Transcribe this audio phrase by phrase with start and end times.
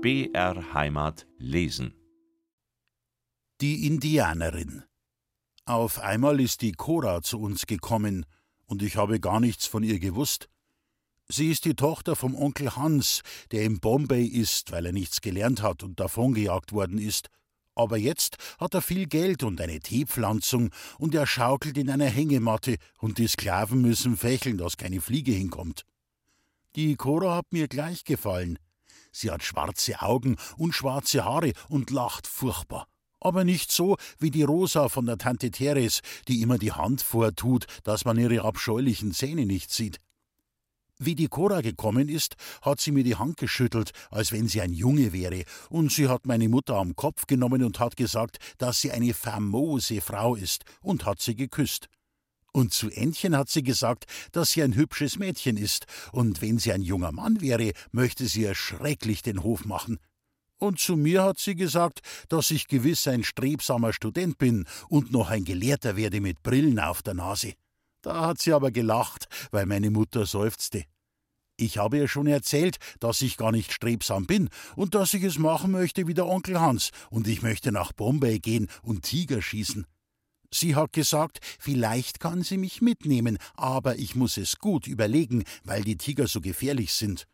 [0.00, 1.92] BR Heimat lesen.
[3.60, 4.84] Die Indianerin.
[5.64, 8.24] Auf einmal ist die Cora zu uns gekommen,
[8.66, 10.48] und ich habe gar nichts von ihr gewusst.
[11.26, 15.62] Sie ist die Tochter vom Onkel Hans, der in Bombay ist, weil er nichts gelernt
[15.62, 17.28] hat und davongejagt worden ist.
[17.74, 20.70] Aber jetzt hat er viel Geld und eine Teepflanzung
[21.00, 25.82] und er schaukelt in einer Hängematte und die Sklaven müssen fächeln, dass keine Fliege hinkommt.
[26.76, 28.60] Die Cora hat mir gleich gefallen.
[29.18, 32.86] Sie hat schwarze Augen und schwarze Haare und lacht furchtbar.
[33.18, 37.66] Aber nicht so wie die Rosa von der Tante Teres, die immer die Hand vortut,
[37.82, 39.98] dass man ihre abscheulichen Zähne nicht sieht.
[41.00, 44.72] Wie die Cora gekommen ist, hat sie mir die Hand geschüttelt, als wenn sie ein
[44.72, 48.92] Junge wäre, und sie hat meine Mutter am Kopf genommen und hat gesagt, dass sie
[48.92, 51.88] eine famose Frau ist, und hat sie geküsst.
[52.58, 56.72] Und zu Entchen hat sie gesagt, dass sie ein hübsches Mädchen ist, und wenn sie
[56.72, 60.00] ein junger Mann wäre, möchte sie ihr schrecklich den Hof machen.
[60.56, 65.30] Und zu mir hat sie gesagt, dass ich gewiss ein strebsamer Student bin und noch
[65.30, 67.54] ein Gelehrter werde mit Brillen auf der Nase.
[68.02, 70.82] Da hat sie aber gelacht, weil meine Mutter seufzte.
[71.56, 75.38] Ich habe ihr schon erzählt, dass ich gar nicht strebsam bin und dass ich es
[75.38, 79.86] machen möchte wie der Onkel Hans, und ich möchte nach Bombay gehen und Tiger schießen.
[80.50, 85.82] Sie hat gesagt, vielleicht kann sie mich mitnehmen, aber ich muss es gut überlegen, weil
[85.82, 87.26] die Tiger so gefährlich sind.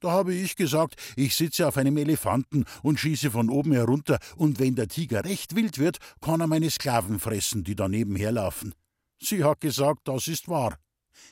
[0.00, 4.58] Da habe ich gesagt, ich sitze auf einem Elefanten und schieße von oben herunter, und
[4.58, 8.74] wenn der Tiger recht wild wird, kann er meine Sklaven fressen, die daneben herlaufen.
[9.20, 10.76] Sie hat gesagt, das ist wahr.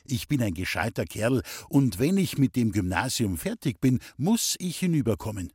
[0.05, 4.79] Ich bin ein gescheiter Kerl, und wenn ich mit dem Gymnasium fertig bin, muss ich
[4.79, 5.51] hinüberkommen.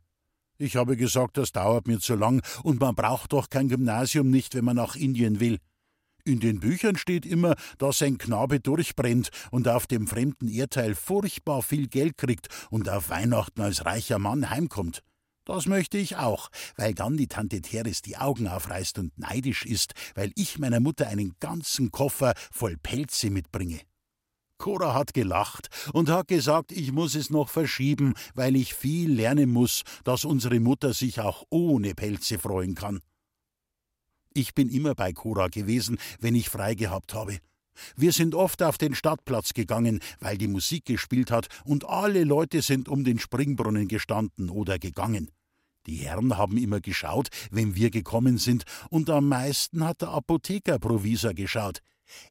[0.59, 4.53] Ich habe gesagt, das dauert mir zu lang, und man braucht doch kein Gymnasium nicht,
[4.53, 5.57] wenn man nach Indien will.
[6.27, 11.61] In den Büchern steht immer, dass ein Knabe durchbrennt und auf dem fremden Erdteil furchtbar
[11.61, 15.03] viel Geld kriegt und auf Weihnachten als reicher Mann heimkommt.
[15.45, 19.93] Das möchte ich auch, weil dann die Tante Teres die Augen aufreißt und neidisch ist,
[20.15, 23.79] weil ich meiner Mutter einen ganzen Koffer voll Pelze mitbringe.
[24.57, 29.49] Cora hat gelacht und hat gesagt, ich muss es noch verschieben, weil ich viel lernen
[29.49, 32.99] muss, dass unsere Mutter sich auch ohne Pelze freuen kann.
[34.33, 37.39] Ich bin immer bei Cora gewesen, wenn ich frei gehabt habe.
[37.95, 42.61] Wir sind oft auf den Stadtplatz gegangen, weil die Musik gespielt hat, und alle Leute
[42.61, 45.29] sind um den Springbrunnen gestanden oder gegangen.
[45.85, 51.33] Die Herren haben immer geschaut, wenn wir gekommen sind, und am meisten hat der Apothekerprovisor
[51.33, 51.79] geschaut.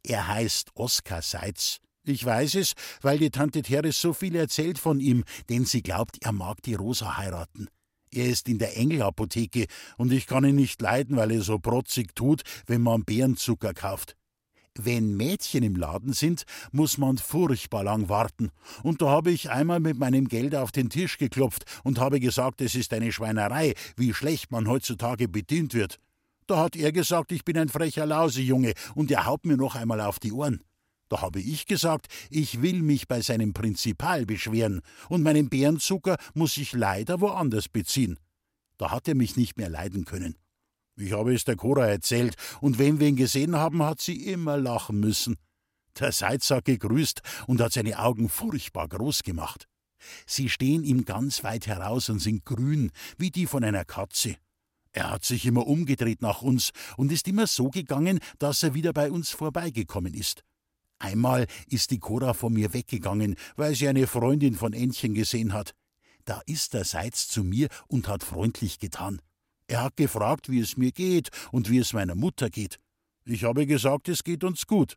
[0.02, 1.78] Er heißt Oskar Seitz.
[2.04, 6.18] Ich weiß es, weil die Tante Teres so viel erzählt von ihm, denn sie glaubt,
[6.22, 7.68] er mag die Rosa heiraten.
[8.16, 9.66] Er ist in der Engelapotheke
[9.98, 14.16] und ich kann ihn nicht leiden, weil er so protzig tut, wenn man Bärenzucker kauft.
[14.74, 18.52] Wenn Mädchen im Laden sind, muss man furchtbar lang warten.
[18.82, 22.62] Und da habe ich einmal mit meinem Geld auf den Tisch geklopft und habe gesagt,
[22.62, 25.98] es ist eine Schweinerei, wie schlecht man heutzutage bedient wird.
[26.46, 30.00] Da hat er gesagt, ich bin ein frecher Lausejunge und er haut mir noch einmal
[30.00, 30.62] auf die Ohren.
[31.08, 36.56] Da habe ich gesagt, ich will mich bei seinem Prinzipal beschweren, und meinen Bärenzucker muss
[36.56, 38.18] ich leider woanders beziehen.
[38.76, 40.36] Da hat er mich nicht mehr leiden können.
[40.96, 44.56] Ich habe es der Cora erzählt, und wenn wir ihn gesehen haben, hat sie immer
[44.56, 45.36] lachen müssen.
[45.98, 49.68] Der Seitz hat gegrüßt und hat seine Augen furchtbar groß gemacht.
[50.26, 54.36] Sie stehen ihm ganz weit heraus und sind grün, wie die von einer Katze.
[54.92, 58.92] Er hat sich immer umgedreht nach uns und ist immer so gegangen, dass er wieder
[58.92, 60.42] bei uns vorbeigekommen ist.
[60.98, 65.74] Einmal ist die Cora von mir weggegangen, weil sie eine Freundin von Entchen gesehen hat.
[66.24, 69.20] Da ist der Seitz zu mir und hat freundlich getan.
[69.68, 72.78] Er hat gefragt, wie es mir geht und wie es meiner Mutter geht.
[73.24, 74.96] Ich habe gesagt, es geht uns gut.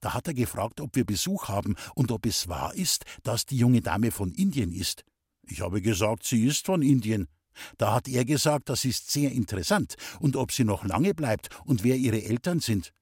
[0.00, 3.56] Da hat er gefragt, ob wir Besuch haben und ob es wahr ist, dass die
[3.56, 5.04] junge Dame von Indien ist.
[5.42, 7.28] Ich habe gesagt, sie ist von Indien.
[7.78, 11.82] Da hat er gesagt, das ist sehr interessant und ob sie noch lange bleibt und
[11.82, 12.92] wer ihre Eltern sind.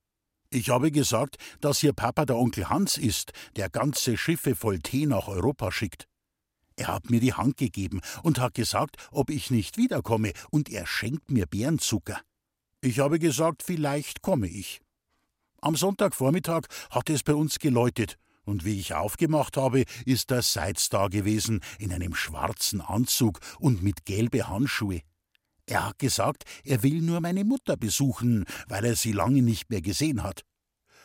[0.51, 5.05] Ich habe gesagt, dass Ihr Papa der Onkel Hans ist, der ganze Schiffe voll Tee
[5.05, 6.07] nach Europa schickt.
[6.77, 10.87] Er hat mir die Hand gegeben und hat gesagt, ob ich nicht wiederkomme, und er
[10.87, 12.21] schenkt mir Bärenzucker.
[12.81, 14.81] Ich habe gesagt, vielleicht komme ich.
[15.61, 20.89] Am Sonntagvormittag hat es bei uns geläutet, und wie ich aufgemacht habe, ist der Seitz
[20.89, 25.03] da gewesen, in einem schwarzen Anzug und mit gelbe Handschuhe.
[25.69, 29.83] Er hat gesagt, er will nur meine Mutter besuchen, weil er sie lange nicht mehr
[29.83, 30.43] gesehen hat.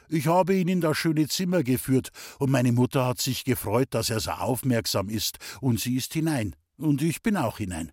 [0.07, 4.09] Ich habe ihn in das schöne Zimmer geführt, und meine Mutter hat sich gefreut, dass
[4.09, 7.91] er so aufmerksam ist, und sie ist hinein, und ich bin auch hinein.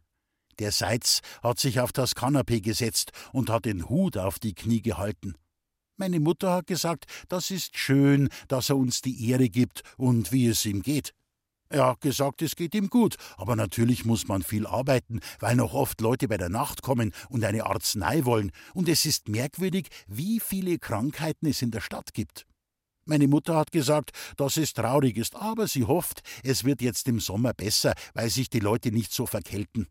[0.60, 4.80] Der Seitz hat sich auf das Kanapee gesetzt und hat den Hut auf die Knie
[4.80, 5.34] gehalten.
[5.96, 10.46] Meine Mutter hat gesagt, das ist schön, dass er uns die Ehre gibt und wie
[10.46, 11.14] es ihm geht.
[11.72, 15.72] Er hat gesagt, es geht ihm gut, aber natürlich muss man viel arbeiten, weil noch
[15.72, 20.40] oft Leute bei der Nacht kommen und eine Arznei wollen, und es ist merkwürdig, wie
[20.40, 22.44] viele Krankheiten es in der Stadt gibt.
[23.04, 27.20] Meine Mutter hat gesagt, dass es traurig ist, aber sie hofft, es wird jetzt im
[27.20, 29.86] Sommer besser, weil sich die Leute nicht so verkälten.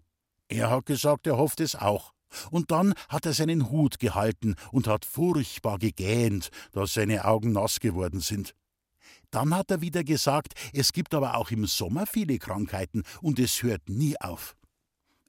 [0.49, 2.13] Er hat gesagt, er hofft es auch.
[2.51, 7.79] Und dann hat er seinen Hut gehalten und hat furchtbar gegähnt, dass seine Augen nass
[7.79, 8.53] geworden sind.
[9.31, 13.61] Dann hat er wieder gesagt, es gibt aber auch im Sommer viele Krankheiten und es
[13.61, 14.55] hört nie auf.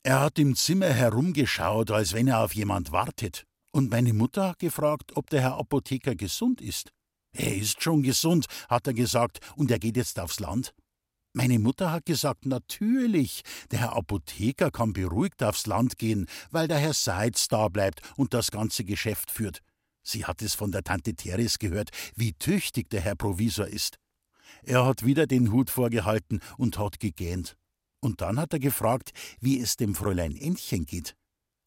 [0.03, 3.45] Er hat im Zimmer herumgeschaut, als wenn er auf jemand wartet.
[3.73, 6.91] Und meine Mutter hat gefragt, ob der Herr Apotheker gesund ist.
[7.33, 10.75] Er ist schon gesund, hat er gesagt, und er geht jetzt aufs Land.
[11.33, 16.79] Meine Mutter hat gesagt, natürlich, der Herr Apotheker kann beruhigt aufs Land gehen, weil der
[16.79, 19.61] Herr Seitz da bleibt und das ganze Geschäft führt.
[20.03, 23.99] Sie hat es von der Tante Teres gehört, wie tüchtig der Herr Provisor ist.
[24.63, 27.57] Er hat wieder den Hut vorgehalten und hat gegähnt.
[28.01, 31.15] Und dann hat er gefragt, wie es dem Fräulein Entchen geht.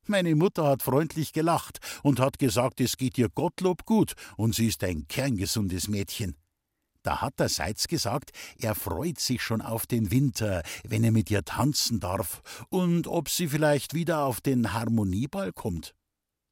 [0.06, 4.68] Meine Mutter hat freundlich gelacht und hat gesagt, es geht ihr Gottlob gut und sie
[4.68, 6.36] ist ein kerngesundes Mädchen.
[7.04, 11.30] Da hat der Seitz gesagt, er freut sich schon auf den Winter, wenn er mit
[11.32, 15.94] ihr tanzen darf und ob sie vielleicht wieder auf den Harmonieball kommt.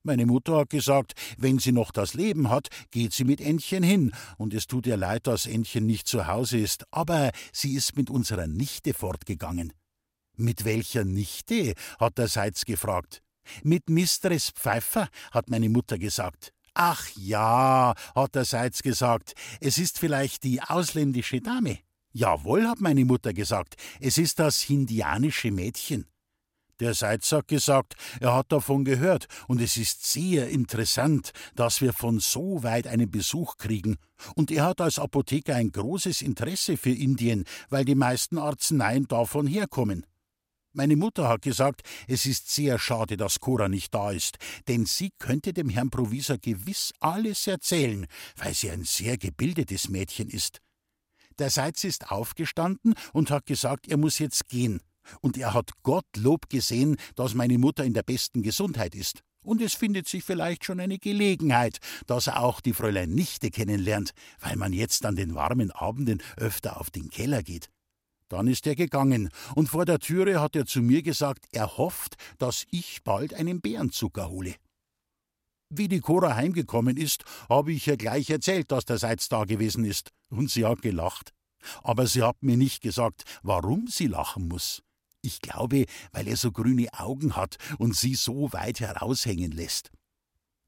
[0.04, 4.12] Meine Mutter hat gesagt, wenn sie noch das Leben hat, geht sie mit Entchen hin,
[4.38, 8.10] und es tut ihr leid, dass Entchen nicht zu Hause ist, aber sie ist mit
[8.10, 9.74] unserer Nichte fortgegangen.
[10.38, 11.76] Mit welcher Nichte?
[12.00, 13.22] hat der Seitz gefragt.
[13.64, 16.52] Mit Mistress Pfeiffer, hat meine Mutter gesagt.
[16.74, 21.80] Ach ja, hat der Seitz gesagt, es ist vielleicht die ausländische Dame.
[22.12, 26.11] Jawohl, hat meine Mutter gesagt, es ist das hindianische Mädchen.
[26.82, 31.94] Der Seitz hat gesagt, er hat davon gehört, und es ist sehr interessant, dass wir
[31.94, 33.98] von so weit einen Besuch kriegen.
[34.34, 39.46] Und er hat als Apotheker ein großes Interesse für Indien, weil die meisten Arzneien davon
[39.46, 40.08] herkommen.
[40.74, 45.12] Meine Mutter hat gesagt, es ist sehr schade, dass Cora nicht da ist, denn sie
[45.20, 48.08] könnte dem Herrn Provisor gewiss alles erzählen,
[48.38, 50.62] weil sie ein sehr gebildetes Mädchen ist.
[51.38, 54.82] Der Seitz ist aufgestanden und hat gesagt, er muss jetzt gehen.
[55.22, 59.22] Und er hat Gottlob gesehen, dass meine Mutter in der besten Gesundheit ist.
[59.44, 64.12] Und es findet sich vielleicht schon eine Gelegenheit, dass er auch die Fräulein Nichte kennenlernt,
[64.40, 67.70] weil man jetzt an den warmen Abenden öfter auf den Keller geht.
[68.30, 72.16] Dann ist er gegangen, und vor der Türe hat er zu mir gesagt, er hofft,
[72.38, 74.56] dass ich bald einen Bärenzucker hole.
[75.70, 79.86] Wie die Cora heimgekommen ist, habe ich ihr gleich erzählt, dass der Seitz da gewesen
[79.86, 81.34] ist, und sie hat gelacht.
[81.84, 84.82] Aber sie hat mir nicht gesagt, warum sie lachen muss.
[85.22, 89.92] Ich glaube, weil er so grüne Augen hat und sie so weit heraushängen lässt.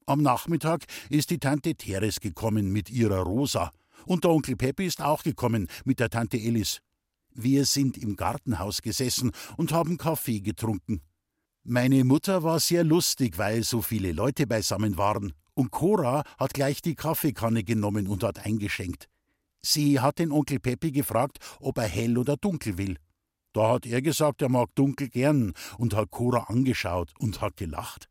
[0.06, 3.70] Am Nachmittag ist die Tante Teres gekommen mit ihrer Rosa,
[4.06, 6.80] und der Onkel Peppi ist auch gekommen mit der Tante Elis.
[7.32, 11.00] Wir sind im Gartenhaus gesessen und haben Kaffee getrunken.
[11.64, 16.82] Meine Mutter war sehr lustig, weil so viele Leute beisammen waren, und Cora hat gleich
[16.82, 19.08] die Kaffeekanne genommen und hat eingeschenkt.
[19.62, 22.98] Sie hat den Onkel Peppi gefragt, ob er hell oder dunkel will.
[23.54, 28.08] Da hat er gesagt, er mag dunkel gern und hat Cora angeschaut und hat gelacht.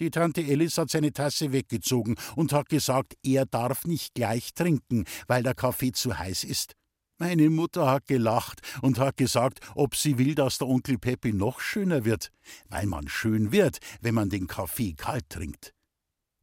[0.00, 5.06] Die Tante Alice hat seine Tasse weggezogen und hat gesagt, er darf nicht gleich trinken,
[5.26, 6.74] weil der Kaffee zu heiß ist.
[7.18, 11.60] Meine Mutter hat gelacht und hat gesagt, ob sie will, dass der Onkel Peppi noch
[11.60, 12.30] schöner wird,
[12.68, 15.72] weil man schön wird, wenn man den Kaffee kalt trinkt.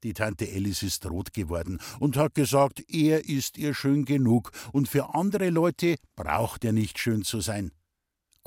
[0.04, 4.88] Die Tante Alice ist rot geworden und hat gesagt, er ist ihr schön genug und
[4.88, 7.74] für andere Leute braucht er nicht schön zu sein.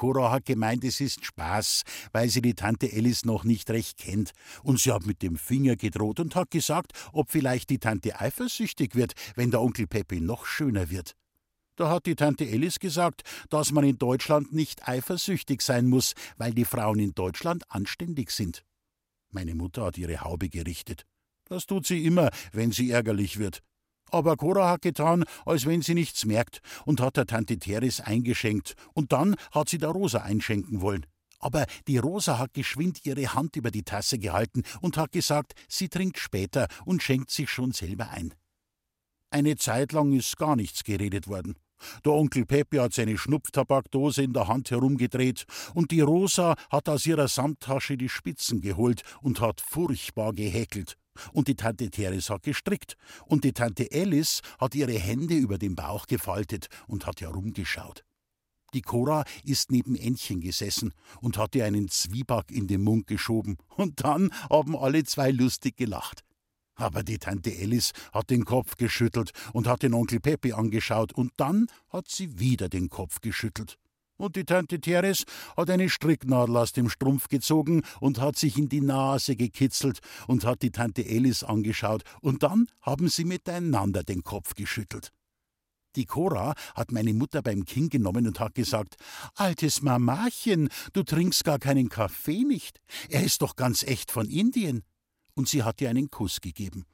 [0.03, 4.33] Cora hat gemeint, es ist Spaß, weil sie die Tante Alice noch nicht recht kennt,
[4.65, 8.97] und sie hat mit dem Finger gedroht und hat gesagt, ob vielleicht die Tante eifersüchtig
[8.97, 11.15] wird, wenn der Onkel Peppi noch schöner wird.
[11.77, 16.53] Da hat die Tante Alice gesagt, dass man in Deutschland nicht eifersüchtig sein muss, weil
[16.53, 18.65] die Frauen in Deutschland anständig sind.
[19.31, 21.07] Meine Mutter hat ihre Haube gerichtet.
[21.45, 23.63] Das tut sie immer, wenn sie ärgerlich wird.
[24.13, 28.75] Aber Cora hat getan, als wenn sie nichts merkt, und hat der Tante Teres eingeschenkt,
[28.93, 31.07] und dann hat sie der Rosa einschenken wollen.
[31.39, 35.89] Aber die Rosa hat geschwind ihre Hand über die Tasse gehalten und hat gesagt, sie
[35.89, 38.35] trinkt später und schenkt sich schon selber ein.
[39.31, 41.57] Eine Zeit lang ist gar nichts geredet worden.
[42.05, 47.07] Der Onkel Peppi hat seine Schnupftabakdose in der Hand herumgedreht und die Rosa hat aus
[47.07, 50.97] ihrer Samttasche die Spitzen geholt und hat furchtbar gehäkelt.
[51.33, 55.75] Und die Tante Teres hat gestrickt und die Tante Alice hat ihre Hände über den
[55.75, 58.05] Bauch gefaltet und hat herumgeschaut.
[58.75, 63.59] Die Cora ist neben Entchen gesessen und hat ihr einen Zwieback in den Mund geschoben,
[63.77, 66.25] und dann haben alle zwei lustig gelacht.
[66.75, 71.33] Aber die Tante Alice hat den Kopf geschüttelt und hat den Onkel Peppi angeschaut, und
[71.37, 73.79] dann hat sie wieder den Kopf geschüttelt.
[74.23, 75.25] Und die Tante Teres
[75.57, 79.99] hat eine Stricknadel aus dem Strumpf gezogen und hat sich in die Nase gekitzelt
[80.29, 85.11] und hat die Tante Elis angeschaut, und dann haben sie miteinander den Kopf geschüttelt.
[85.97, 88.95] Die Cora hat meine Mutter beim Kinn genommen und hat gesagt:
[89.35, 92.81] Altes Mamachen, du trinkst gar keinen Kaffee nicht.
[93.09, 94.85] Er ist doch ganz echt von Indien.
[95.35, 96.87] Und sie hat ihr einen Kuss gegeben.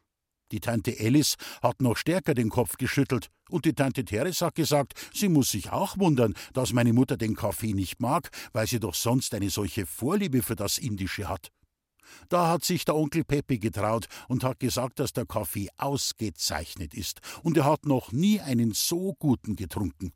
[0.53, 4.95] Die Tante Alice hat noch stärker den Kopf geschüttelt, und die Tante Therese hat gesagt,
[5.13, 8.95] sie muss sich auch wundern, dass meine Mutter den Kaffee nicht mag, weil sie doch
[8.95, 11.51] sonst eine solche Vorliebe für das Indische hat.
[12.29, 17.21] Da hat sich der Onkel Peppi getraut und hat gesagt, dass der Kaffee ausgezeichnet ist,
[17.43, 20.13] und er hat noch nie einen so guten getrunken.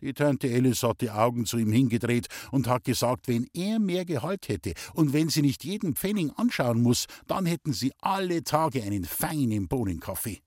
[0.00, 4.04] Die Tante Alice hat die Augen zu ihm hingedreht und hat gesagt, wenn er mehr
[4.04, 8.82] Gehalt hätte und wenn sie nicht jeden Pfennig anschauen muss, dann hätten sie alle Tage
[8.82, 10.40] einen feinen Bohnenkaffee.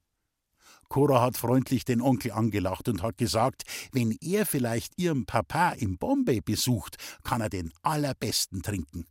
[0.89, 5.97] Cora hat freundlich den Onkel angelacht und hat gesagt, wenn er vielleicht ihren Papa in
[5.97, 9.05] Bombay besucht, kann er den allerbesten trinken.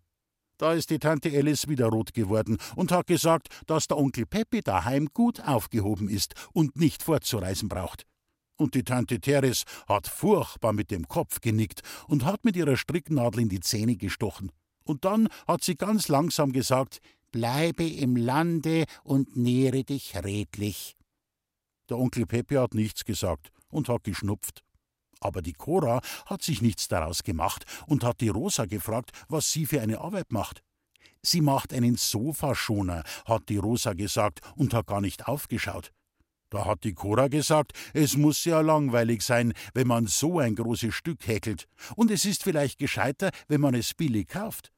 [0.59, 4.63] Da ist die Tante Alice wieder rot geworden und hat gesagt, dass der Onkel Peppi
[4.63, 8.07] daheim gut aufgehoben ist und nicht fortzureisen braucht
[8.57, 13.43] und die Tante Teres hat furchtbar mit dem Kopf genickt und hat mit ihrer Stricknadel
[13.43, 14.53] in die Zähne gestochen.
[14.85, 17.01] Und dann hat sie ganz langsam gesagt:
[17.33, 20.97] Bleibe im Lande und nähre dich redlich.
[21.89, 24.63] Der Onkel Pepe hat nichts gesagt und hat geschnupft.
[25.21, 29.67] Aber die Cora hat sich nichts daraus gemacht und hat die Rosa gefragt, was sie
[29.67, 30.63] für eine Arbeit macht.
[31.23, 35.93] Sie macht einen Sofaschoner, hat die Rosa gesagt und hat gar nicht aufgeschaut.
[36.51, 40.95] Da hat die Cora gesagt, es muss ja langweilig sein, wenn man so ein großes
[40.95, 44.73] Stück häkelt, und es ist vielleicht gescheiter, wenn man es billig kauft.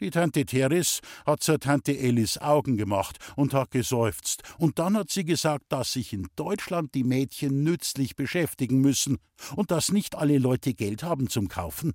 [0.00, 5.10] Die Tante Teres hat zur Tante Elis Augen gemacht und hat geseufzt, und dann hat
[5.10, 9.18] sie gesagt, dass sich in Deutschland die Mädchen nützlich beschäftigen müssen
[9.56, 11.92] und dass nicht alle Leute Geld haben zum Kaufen.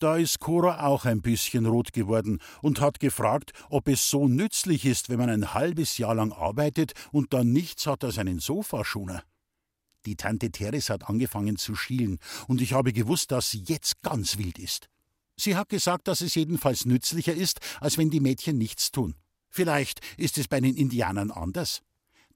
[0.00, 4.84] Da ist Cora auch ein bisschen rot geworden und hat gefragt, ob es so nützlich
[4.84, 9.24] ist, wenn man ein halbes Jahr lang arbeitet und dann nichts hat als einen Sofaschoner.
[10.06, 14.38] Die Tante Teres hat angefangen zu schielen, und ich habe gewusst, dass sie jetzt ganz
[14.38, 14.88] wild ist.
[15.36, 19.16] Sie hat gesagt, dass es jedenfalls nützlicher ist, als wenn die Mädchen nichts tun.
[19.50, 21.82] Vielleicht ist es bei den Indianern anders.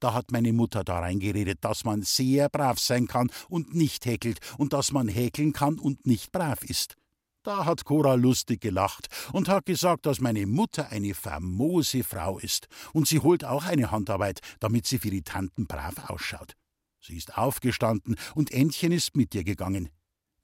[0.01, 4.41] Da hat meine Mutter da reingeredet, dass man sehr brav sein kann und nicht häkelt
[4.59, 6.97] und dass man häkeln kann und nicht brav ist.
[7.45, 12.69] Da hat Cora lustig gelacht und hat gesagt, dass meine Mutter eine famose Frau ist
[12.93, 16.55] und sie holt auch eine Handarbeit, damit sie für die Tanten brav ausschaut.
[17.01, 19.89] Sie ist aufgestanden und Entchen ist mit ihr gegangen.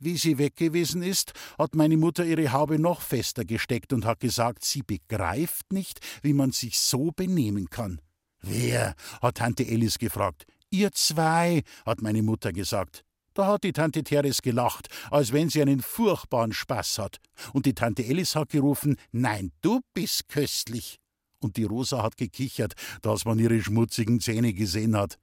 [0.01, 4.19] Wie sie weg gewesen ist, hat meine Mutter ihre Haube noch fester gesteckt und hat
[4.19, 8.01] gesagt, sie begreift nicht, wie man sich so benehmen kann.
[8.41, 8.95] Wer?
[9.23, 10.47] hat Tante Ellis gefragt.
[10.71, 13.05] Ihr zwei, hat meine Mutter gesagt.
[13.39, 17.19] Da hat die Tante Teres gelacht, als wenn sie einen furchtbaren Spaß hat.
[17.53, 20.99] Und die Tante Ellis hat gerufen: Nein, du bist köstlich.
[21.39, 25.21] Und die Rosa hat gekichert, dass man ihre schmutzigen Zähne gesehen hat.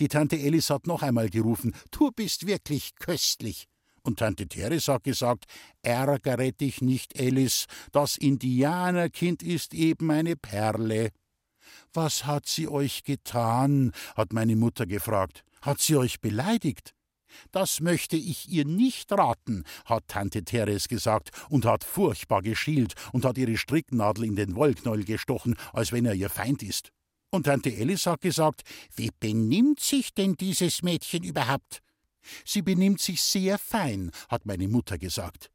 [0.00, 3.66] Die Tante Ellis hat noch einmal gerufen: Du bist wirklich köstlich.
[4.02, 5.44] Und Tante Teres hat gesagt:
[5.82, 11.10] Ärgere dich nicht, Alice, das Indianerkind ist eben eine Perle.
[11.92, 13.92] Was hat sie euch getan?
[14.16, 15.44] hat meine Mutter gefragt.
[15.62, 16.93] Hat sie euch beleidigt?
[17.52, 23.24] Das möchte ich ihr nicht raten, hat Tante Therese gesagt und hat furchtbar geschielt und
[23.24, 26.90] hat ihre Stricknadel in den Wollknäuel gestochen, als wenn er ihr Feind ist.
[27.30, 28.62] Und Tante Alice hat gesagt,
[28.94, 31.80] wie benimmt sich denn dieses Mädchen überhaupt?
[32.44, 35.50] Sie benimmt sich sehr fein, hat meine Mutter gesagt.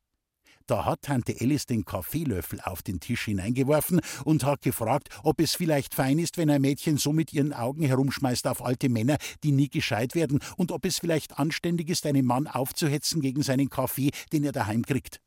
[0.70, 5.56] Da hat Tante Alice den Kaffeelöffel auf den Tisch hineingeworfen und hat gefragt, ob es
[5.56, 9.52] vielleicht fein ist, wenn ein Mädchen so mit ihren Augen herumschmeißt auf alte Männer, die
[9.52, 14.12] nie gescheit werden, und ob es vielleicht anständig ist, einen Mann aufzuhetzen gegen seinen Kaffee,
[14.32, 15.20] den er daheim kriegt.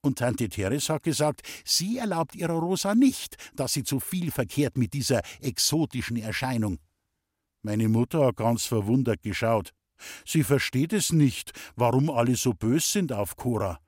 [0.00, 4.78] Und Tante Therese hat gesagt, sie erlaubt ihrer Rosa nicht, dass sie zu viel verkehrt
[4.78, 6.78] mit dieser exotischen Erscheinung.
[7.62, 9.72] Meine Mutter hat ganz verwundert geschaut.
[10.24, 13.80] Sie versteht es nicht, warum alle so bös sind auf Cora.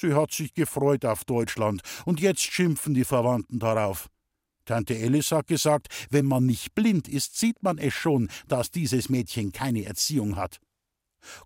[0.00, 4.08] Sie hat sich gefreut auf Deutschland, und jetzt schimpfen die Verwandten darauf.
[4.64, 9.08] Tante Alice hat gesagt, wenn man nicht blind ist, sieht man es schon, dass dieses
[9.08, 10.60] Mädchen keine Erziehung hat.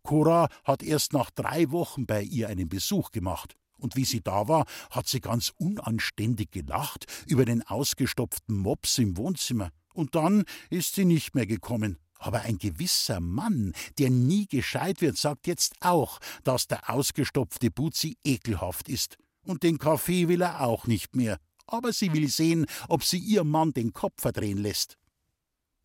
[0.02, 3.54] Cora hat erst nach drei Wochen bei ihr einen Besuch gemacht.
[3.78, 9.16] Und wie sie da war, hat sie ganz unanständig gelacht über den ausgestopften Mops im
[9.16, 9.70] Wohnzimmer.
[9.94, 11.98] Und dann ist sie nicht mehr gekommen.
[12.22, 18.16] Aber ein gewisser Mann, der nie gescheit wird, sagt jetzt auch, dass der ausgestopfte Buzi
[18.22, 19.16] ekelhaft ist.
[19.44, 21.38] Und den Kaffee will er auch nicht mehr.
[21.66, 24.98] Aber sie will sehen, ob sie ihr Mann den Kopf verdrehen lässt.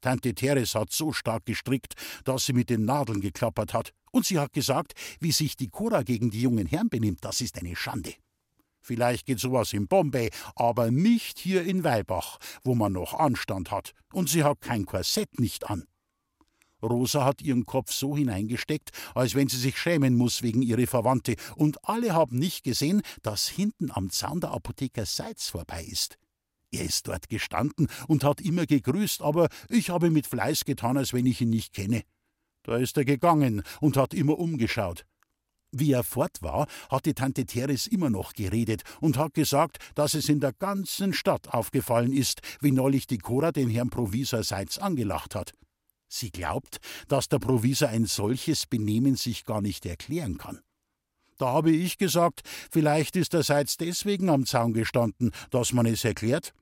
[0.02, 4.38] Tante Teres hat so stark gestrickt, dass sie mit den Nadeln geklappert hat, Und sie
[4.38, 8.14] hat gesagt, wie sich die Cora gegen die jungen Herren benimmt, das ist eine Schande.
[8.80, 13.94] Vielleicht geht sowas in Bombay, aber nicht hier in Weilbach, wo man noch Anstand hat.
[14.14, 15.88] Und sie hat kein Korsett nicht an.
[16.82, 21.36] Rosa hat ihren Kopf so hineingesteckt, als wenn sie sich schämen muss wegen ihrer Verwandte,
[21.56, 26.18] und alle haben nicht gesehen, dass hinten am Zaun der Apotheker Seitz vorbei ist.
[26.72, 31.14] Er ist dort gestanden und hat immer gegrüßt, aber ich habe mit Fleiß getan, als
[31.14, 32.04] wenn ich ihn nicht kenne.
[32.64, 35.06] Da ist er gegangen und hat immer umgeschaut.
[35.72, 40.14] Wie er fort war, hat die Tante Teres immer noch geredet und hat gesagt, dass
[40.14, 44.78] es in der ganzen Stadt aufgefallen ist, wie neulich die Cora den Herrn Provisor Seitz
[44.78, 45.54] angelacht hat.
[46.08, 50.62] Sie glaubt, dass der Provisor ein solches Benehmen sich gar nicht erklären kann.
[51.38, 56.04] Da habe ich gesagt, vielleicht ist der Seitz deswegen am Zaun gestanden, dass man es
[56.04, 56.54] erklärt.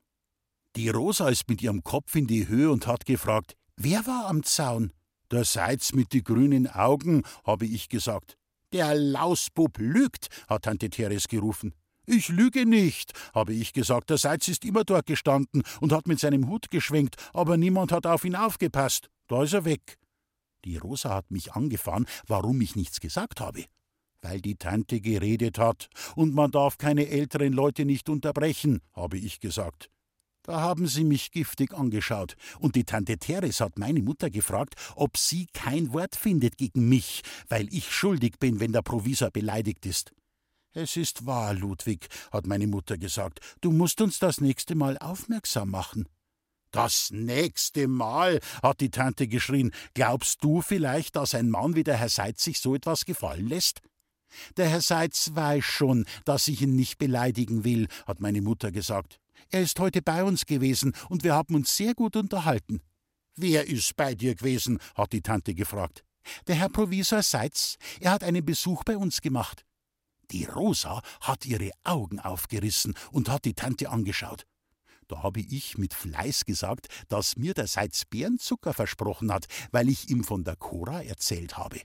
[0.75, 4.43] Die Rosa ist mit ihrem Kopf in die Höhe und hat gefragt, wer war am
[4.43, 4.91] Zaun?
[5.31, 8.37] Der Seitz mit die grünen Augen, habe ich gesagt.
[8.73, 11.73] Der Lausbub lügt, hat Tante Teres gerufen.
[12.05, 14.09] Ich lüge nicht, habe ich gesagt.
[14.09, 18.05] Der Seitz ist immer dort gestanden und hat mit seinem Hut geschwenkt, aber niemand hat
[18.05, 19.09] auf ihn aufgepasst.
[19.27, 19.97] Da ist er weg.
[20.65, 23.65] Die Rosa hat mich angefahren, warum ich nichts gesagt habe.
[24.21, 29.39] Weil die Tante geredet hat, und man darf keine älteren Leute nicht unterbrechen, habe ich
[29.39, 29.89] gesagt.
[30.41, 35.17] Da haben sie mich giftig angeschaut, und die Tante Teres hat meine Mutter gefragt, ob
[35.17, 40.13] sie kein Wort findet gegen mich, weil ich schuldig bin, wenn der Provisor beleidigt ist.
[40.73, 45.71] Es ist wahr, Ludwig, hat meine Mutter gesagt, du musst uns das nächste Mal aufmerksam
[45.71, 46.07] machen.
[46.75, 49.71] Das nächste Mal, hat die Tante geschrien.
[49.93, 53.79] Glaubst du vielleicht, dass ein Mann wie der Herr Seitz sich so etwas gefallen lässt?
[54.57, 59.21] Der Herr Seitz weiß schon, dass ich ihn nicht beleidigen will, hat meine Mutter gesagt.
[59.51, 62.81] Er ist heute bei uns gewesen und wir haben uns sehr gut unterhalten.
[63.37, 64.79] Wer ist bei dir gewesen?
[64.95, 66.03] hat die Tante gefragt.
[66.47, 67.77] Der Herr Provisor Seitz.
[68.01, 69.63] Er hat einen Besuch bei uns gemacht.
[70.29, 74.45] Die Rosa hat ihre Augen aufgerissen und hat die Tante angeschaut.
[75.07, 80.09] Da habe ich mit Fleiß gesagt, dass mir der Seitz Bärenzucker versprochen hat, weil ich
[80.09, 81.81] ihm von der Cora erzählt habe.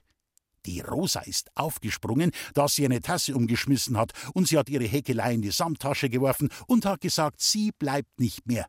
[0.65, 5.33] Die Rosa ist aufgesprungen, dass sie eine Tasse umgeschmissen hat, und sie hat ihre Häkelei
[5.33, 8.67] in die Samttasche geworfen und hat gesagt, sie bleibt nicht mehr.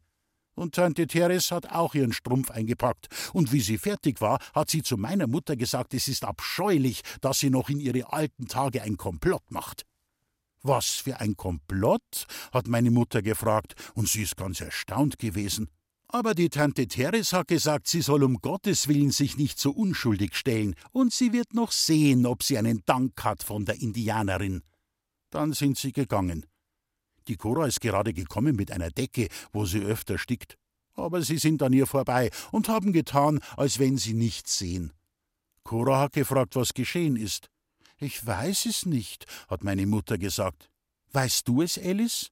[0.54, 4.82] Und Tante Teres hat auch ihren Strumpf eingepackt, und wie sie fertig war, hat sie
[4.82, 8.96] zu meiner Mutter gesagt, es ist abscheulich, dass sie noch in ihre alten Tage ein
[8.96, 9.84] Komplott macht.
[10.62, 12.26] Was für ein Komplott?
[12.52, 15.68] hat meine Mutter gefragt, und sie ist ganz erstaunt gewesen.
[16.08, 20.36] Aber die Tante Teres hat gesagt, sie soll um Gottes Willen sich nicht so unschuldig
[20.36, 24.62] stellen, und sie wird noch sehen, ob sie einen Dank hat von der Indianerin.
[25.30, 26.46] Dann sind sie gegangen.
[27.28, 30.58] Die Cora ist gerade gekommen mit einer Decke, wo sie öfter stickt.
[30.94, 34.92] Aber sie sind an ihr vorbei und haben getan, als wenn sie nichts sehen.
[35.64, 37.48] Cora hat gefragt, was geschehen ist.
[38.02, 40.68] Ich weiß es nicht, hat meine Mutter gesagt.
[41.12, 42.30] Weißt du es, Alice?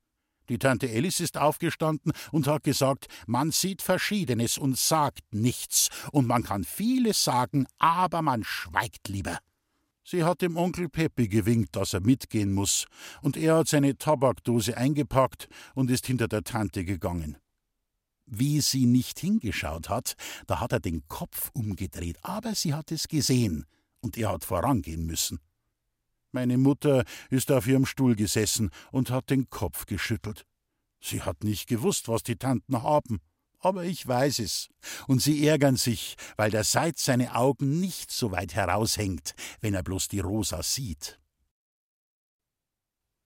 [0.49, 6.27] Die Tante Alice ist aufgestanden und hat gesagt, man sieht Verschiedenes und sagt nichts, und
[6.27, 9.39] man kann vieles sagen, aber man schweigt lieber.
[10.03, 12.87] Sie hat dem Onkel Peppi gewinkt, dass er mitgehen muss,
[13.23, 17.37] und er hat seine Tabakdose eingepackt und ist hinter der Tante gegangen.
[18.27, 20.15] Wie sie nicht hingeschaut hat,
[20.49, 23.67] da hat er den Kopf umgedreht, aber sie hat es gesehen,
[24.01, 25.39] und er hat vorangehen müssen.
[26.33, 30.47] Meine Mutter ist auf ihrem Stuhl gesessen und hat den Kopf geschüttelt.
[31.01, 33.21] Sie hat nicht gewusst, was die Tanten haben,
[33.59, 34.69] aber ich weiß es.
[35.07, 39.83] Und sie ärgern sich, weil der Seid seine Augen nicht so weit heraushängt, wenn er
[39.83, 41.19] bloß die Rosa sieht.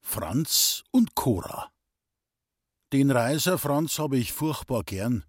[0.00, 1.72] Franz und Cora
[2.92, 5.24] Den Reiser Franz habe ich furchtbar gern.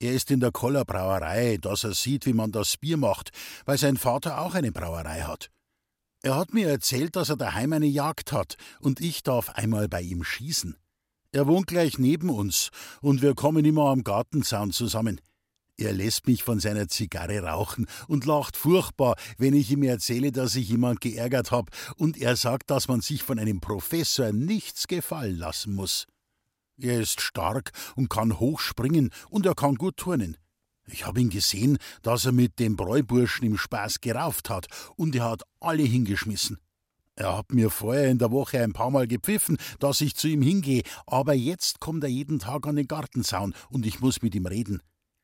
[0.00, 3.30] Er ist in der Koller Brauerei, dass er sieht, wie man das Bier macht,
[3.64, 5.50] weil sein Vater auch eine Brauerei hat.
[6.28, 10.02] Er hat mir erzählt, dass er daheim eine Jagd hat, und ich darf einmal bei
[10.02, 10.76] ihm schießen.
[11.32, 12.68] Er wohnt gleich neben uns,
[13.00, 15.22] und wir kommen immer am Gartenzaun zusammen.
[15.78, 20.54] Er lässt mich von seiner Zigarre rauchen und lacht furchtbar, wenn ich ihm erzähle, dass
[20.54, 25.38] ich jemand geärgert habe, und er sagt, dass man sich von einem Professor nichts gefallen
[25.38, 26.04] lassen muss.
[26.78, 30.36] Er ist stark und kann hochspringen, und er kann gut turnen.
[30.90, 35.24] Ich habe ihn gesehen, dass er mit dem Bräuburschen im Spaß gerauft hat, und er
[35.24, 36.58] hat alle hingeschmissen.
[37.14, 40.40] Er hat mir vorher in der Woche ein paar Mal gepfiffen, dass ich zu ihm
[40.40, 44.46] hingehe, aber jetzt kommt er jeden Tag an den Gartenzaun und ich muss mit ihm
[44.46, 44.80] reden.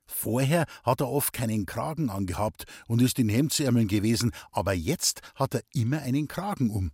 [0.06, 5.54] Vorher hat er oft keinen Kragen angehabt und ist in Hemdsärmeln gewesen, aber jetzt hat
[5.54, 6.90] er immer einen Kragen um.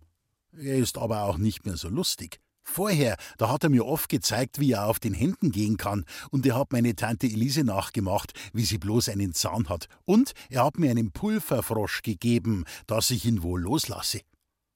[0.53, 2.39] Er ist aber auch nicht mehr so lustig.
[2.63, 6.45] Vorher, da hat er mir oft gezeigt, wie er auf den Händen gehen kann, und
[6.45, 10.77] er hat meine Tante Elise nachgemacht, wie sie bloß einen Zahn hat, und er hat
[10.77, 14.21] mir einen Pulverfrosch gegeben, dass ich ihn wohl loslasse.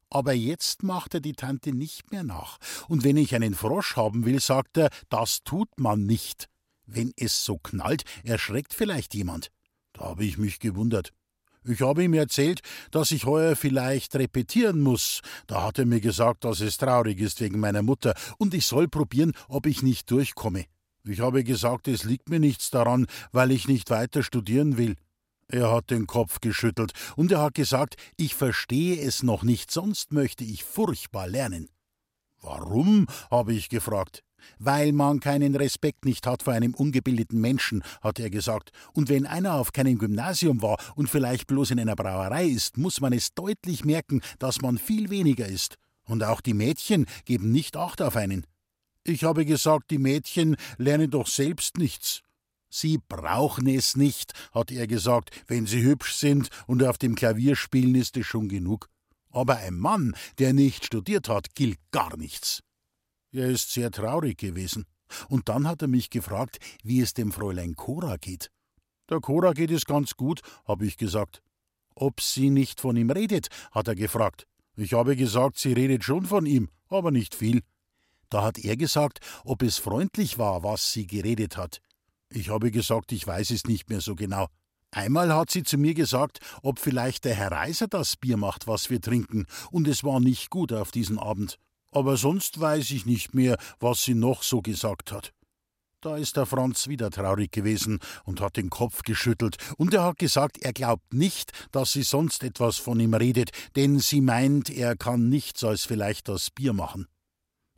[0.10, 4.26] Aber jetzt macht er die Tante nicht mehr nach, und wenn ich einen Frosch haben
[4.26, 6.48] will, sagt er, das tut man nicht.
[6.86, 9.52] Wenn es so knallt, erschreckt vielleicht jemand.
[9.94, 11.12] Da habe ich mich gewundert.
[11.68, 15.22] Ich habe ihm erzählt, dass ich heuer vielleicht repetieren muss.
[15.48, 18.88] Da hat er mir gesagt, dass es traurig ist wegen meiner Mutter und ich soll
[18.88, 20.66] probieren, ob ich nicht durchkomme.
[21.08, 24.96] Ich habe gesagt, es liegt mir nichts daran, weil ich nicht weiter studieren will.
[25.48, 30.12] Er hat den Kopf geschüttelt und er hat gesagt, ich verstehe es noch nicht, sonst
[30.12, 31.70] möchte ich furchtbar lernen.
[32.42, 33.08] Warum?
[33.32, 34.24] habe ich gefragt.
[34.60, 38.72] Weil man keinen Respekt nicht hat vor einem ungebildeten Menschen, hat er gesagt.
[38.94, 43.02] Und wenn einer auf keinem Gymnasium war und vielleicht bloß in einer Brauerei ist, muss
[43.02, 45.76] man es deutlich merken, dass man viel weniger ist.
[46.08, 48.46] Und auch die Mädchen geben nicht Acht auf einen.
[49.04, 52.22] Ich habe gesagt, die Mädchen lernen doch selbst nichts.
[52.70, 57.56] Sie brauchen es nicht, hat er gesagt, wenn sie hübsch sind und auf dem Klavier
[57.56, 58.90] spielen ist es schon genug.
[59.30, 62.64] Aber ein Mann, der nicht studiert hat, gilt gar nichts.
[63.36, 64.86] Er ist sehr traurig gewesen.
[65.28, 68.50] Und dann hat er mich gefragt, wie es dem Fräulein Cora geht.
[69.10, 71.42] Der Cora geht es ganz gut, habe ich gesagt.
[71.96, 74.48] Ob sie nicht von ihm redet, hat er gefragt.
[74.78, 77.62] Ich habe gesagt, sie redet schon von ihm, aber nicht viel.
[78.30, 81.82] Da hat er gesagt, ob es freundlich war, was sie geredet hat.
[82.30, 84.48] Ich habe gesagt, ich weiß es nicht mehr so genau.
[84.92, 88.90] Einmal hat sie zu mir gesagt, ob vielleicht der Herr Reiser das Bier macht, was
[88.90, 91.60] wir trinken, und es war nicht gut auf diesen Abend
[91.96, 95.34] aber sonst weiß ich nicht mehr, was sie noch so gesagt hat.
[96.02, 100.20] Da ist der Franz wieder traurig gewesen und hat den Kopf geschüttelt, und er hat
[100.20, 104.96] gesagt, er glaubt nicht, dass sie sonst etwas von ihm redet, denn sie meint, er
[104.96, 107.08] kann nichts als vielleicht das Bier machen.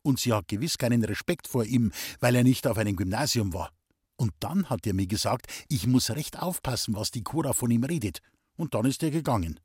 [0.01, 3.71] Und sie hat gewiss keinen Respekt vor ihm, weil er nicht auf einem Gymnasium war.
[4.17, 7.83] Und dann hat er mir gesagt, ich muss recht aufpassen, was die Cora von ihm
[7.83, 8.19] redet.
[8.57, 9.59] Und dann ist er gegangen.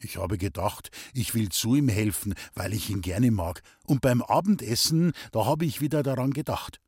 [0.00, 4.22] Ich habe gedacht, ich will zu ihm helfen, weil ich ihn gerne mag, und beim
[4.22, 6.80] Abendessen, da habe ich wieder daran gedacht.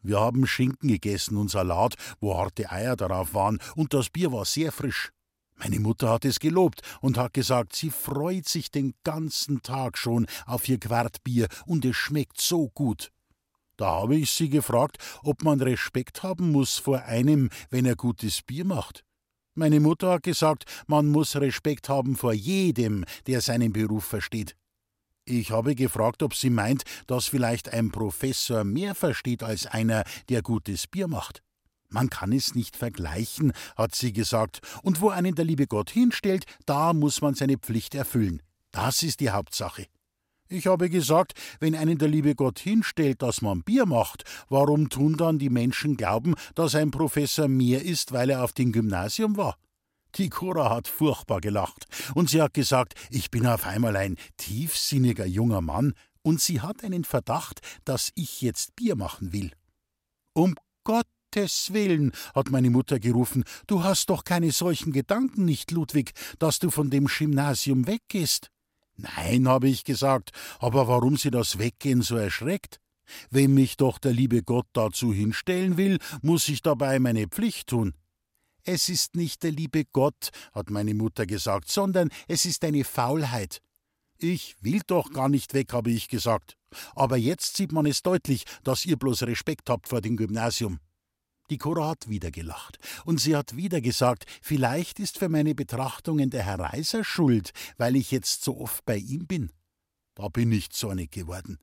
[0.00, 4.44] Wir haben Schinken gegessen und Salat, wo harte Eier darauf waren, und das Bier war
[4.44, 5.10] sehr frisch.
[5.56, 10.26] Meine Mutter hat es gelobt und hat gesagt, sie freut sich den ganzen Tag schon
[10.46, 13.12] auf ihr Quart Bier und es schmeckt so gut.
[13.76, 18.42] Da habe ich sie gefragt, ob man Respekt haben muss vor einem, wenn er gutes
[18.42, 19.04] Bier macht.
[19.54, 24.56] Meine Mutter hat gesagt, man muss Respekt haben vor jedem, der seinen Beruf versteht.
[25.26, 30.40] Ich habe gefragt, ob sie meint, dass vielleicht ein Professor mehr versteht als einer, der
[30.40, 31.42] gutes Bier macht.
[31.90, 36.46] Man kann es nicht vergleichen, hat sie gesagt, und wo einen der liebe Gott hinstellt,
[36.64, 38.40] da muss man seine Pflicht erfüllen.
[38.70, 39.86] Das ist die Hauptsache.
[40.52, 45.16] Ich habe gesagt, wenn einen der liebe Gott hinstellt, dass man Bier macht, warum tun
[45.16, 49.56] dann die Menschen glauben, dass ein Professor mehr ist, weil er auf dem Gymnasium war?
[50.16, 55.24] Die Cora hat furchtbar gelacht, und sie hat gesagt, ich bin auf einmal ein tiefsinniger
[55.24, 59.52] junger Mann, und sie hat einen Verdacht, dass ich jetzt Bier machen will.
[60.34, 66.12] Um Gottes Willen, hat meine Mutter gerufen, du hast doch keine solchen Gedanken nicht, Ludwig,
[66.38, 68.50] dass du von dem Gymnasium weggehst.
[69.02, 72.80] Nein, habe ich gesagt, aber warum sie das Weggehen so erschreckt?
[73.30, 77.94] Wenn mich doch der liebe Gott dazu hinstellen will, muss ich dabei meine Pflicht tun.
[78.64, 83.60] Es ist nicht der liebe Gott, hat meine Mutter gesagt, sondern es ist eine Faulheit.
[84.18, 86.56] Ich will doch gar nicht weg, habe ich gesagt.
[86.94, 90.78] Aber jetzt sieht man es deutlich, dass ihr bloß Respekt habt vor dem Gymnasium.
[91.50, 96.30] Die Cora hat wieder gelacht, und sie hat wieder gesagt, vielleicht ist für meine Betrachtungen
[96.30, 99.50] der Herr Reiser schuld, weil ich jetzt so oft bei ihm bin.
[100.14, 101.58] Da bin ich zornig geworden.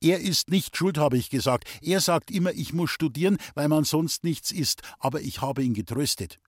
[0.00, 1.68] Er ist nicht schuld, habe ich gesagt.
[1.82, 5.74] Er sagt immer, ich muss studieren, weil man sonst nichts ist, aber ich habe ihn
[5.74, 6.38] getröstet.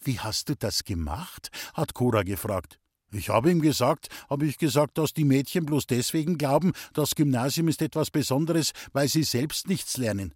[0.00, 1.50] Wie hast du das gemacht?
[1.74, 2.78] hat Cora gefragt.
[3.12, 7.68] Ich habe ihm gesagt, habe ich gesagt, dass die Mädchen bloß deswegen glauben, das Gymnasium
[7.68, 10.34] ist etwas Besonderes, weil sie selbst nichts lernen.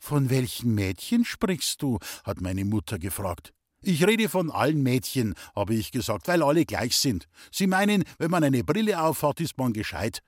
[0.00, 1.98] Von welchen Mädchen sprichst du?
[2.24, 3.52] hat meine Mutter gefragt.
[3.82, 7.28] Ich rede von allen Mädchen, habe ich gesagt, weil alle gleich sind.
[7.52, 10.22] Sie meinen, wenn man eine Brille aufhat, ist man gescheit.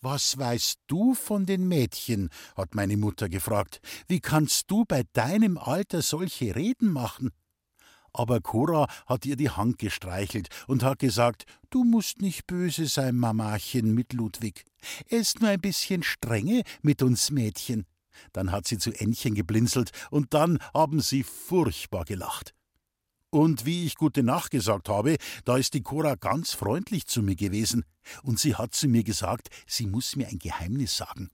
[0.00, 2.30] Was weißt du von den Mädchen?
[2.56, 3.80] hat meine Mutter gefragt.
[4.06, 7.30] Wie kannst du bei deinem Alter solche Reden machen?
[8.12, 13.16] Aber Cora hat ihr die Hand gestreichelt und hat gesagt, du musst nicht böse sein,
[13.16, 14.64] Mamachen, mit Ludwig.
[15.08, 17.86] Er ist nur ein bisschen strenge mit uns Mädchen.
[18.32, 22.54] Dann hat sie zu Ännchen geblinzelt und dann haben sie furchtbar gelacht.
[23.30, 27.34] Und wie ich gute Nacht gesagt habe, da ist die Cora ganz freundlich zu mir
[27.34, 27.84] gewesen.
[28.22, 31.30] Und sie hat zu mir gesagt, sie muss mir ein Geheimnis sagen.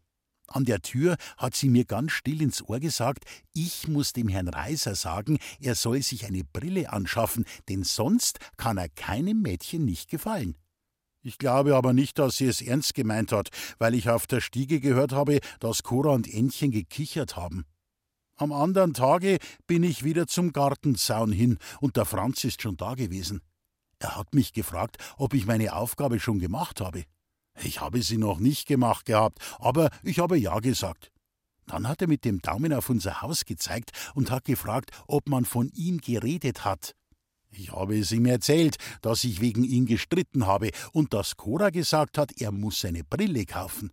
[0.46, 4.48] An der Tür hat sie mir ganz still ins Ohr gesagt, ich muss dem Herrn
[4.48, 10.08] Reiser sagen, er soll sich eine Brille anschaffen, denn sonst kann er keinem Mädchen nicht
[10.08, 10.56] gefallen.
[11.28, 14.80] Ich glaube aber nicht, dass sie es ernst gemeint hat, weil ich auf der Stiege
[14.80, 17.66] gehört habe, dass Cora und Ännchen gekichert haben.
[18.36, 19.36] Am anderen Tage
[19.66, 23.42] bin ich wieder zum Gartenzaun hin und der Franz ist schon da gewesen.
[23.98, 27.04] Er hat mich gefragt, ob ich meine Aufgabe schon gemacht habe.
[27.62, 31.12] Ich habe sie noch nicht gemacht gehabt, aber ich habe ja gesagt.
[31.66, 35.44] Dann hat er mit dem Daumen auf unser Haus gezeigt und hat gefragt, ob man
[35.44, 36.94] von ihm geredet hat.
[37.50, 42.18] Ich habe es ihm erzählt, dass ich wegen ihn gestritten habe und dass Cora gesagt
[42.18, 43.92] hat, er muss seine Brille kaufen.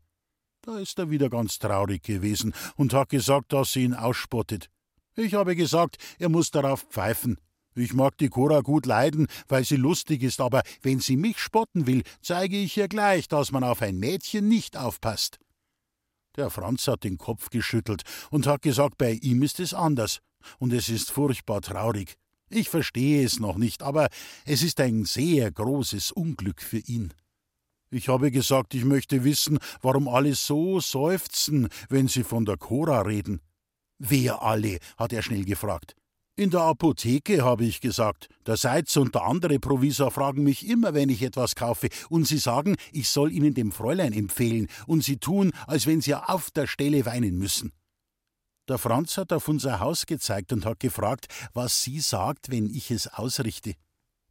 [0.62, 4.70] Da ist er wieder ganz traurig gewesen und hat gesagt, dass sie ihn ausspottet.
[5.16, 7.38] Ich habe gesagt, er muss darauf pfeifen.
[7.76, 11.88] Ich mag die Cora gut leiden, weil sie lustig ist, aber wenn sie mich spotten
[11.88, 15.40] will, zeige ich ihr gleich, dass man auf ein Mädchen nicht aufpasst.
[16.36, 20.20] Der Franz hat den Kopf geschüttelt und hat gesagt, bei ihm ist es anders,
[20.58, 22.16] und es ist furchtbar traurig.
[22.56, 24.08] Ich verstehe es noch nicht, aber
[24.46, 27.14] es ist ein sehr großes Unglück für ihn.
[27.92, 33.02] Ich habe gesagt, ich möchte wissen, warum alle so seufzen, wenn sie von der Cora
[33.02, 33.42] reden.
[34.00, 34.78] Wer alle?
[34.98, 35.98] hat er schnell gefragt.
[36.38, 38.30] In der Apotheke, habe ich gesagt.
[38.48, 42.38] Der Seitz und der andere Provisor fragen mich immer, wenn ich etwas kaufe, und sie
[42.38, 46.68] sagen, ich soll ihnen dem Fräulein empfehlen, und sie tun, als wenn sie auf der
[46.68, 47.74] Stelle weinen müssen.
[48.68, 52.90] Der Franz hat auf unser Haus gezeigt und hat gefragt, was sie sagt, wenn ich
[52.90, 53.76] es ausrichte.